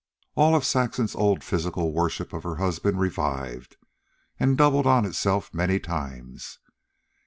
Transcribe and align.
All 0.33 0.55
of 0.55 0.65
Saxon's 0.65 1.13
old 1.13 1.43
physical 1.43 1.93
worship 1.93 2.33
of 2.33 2.41
her 2.41 2.55
husband 2.55 2.99
revived 2.99 3.77
and 4.39 4.57
doubled 4.57 4.87
on 4.87 5.05
itself 5.05 5.53
many 5.53 5.79
times. 5.79 6.57